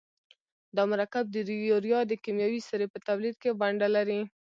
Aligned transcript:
دا 0.75 0.83
مرکب 0.91 1.25
د 1.31 1.35
یوریا 1.71 1.99
د 2.07 2.11
کیمیاوي 2.23 2.61
سرې 2.69 2.87
په 2.93 2.99
تولید 3.07 3.35
کې 3.41 3.49
ونډه 3.59 3.87
لري. 3.95 4.19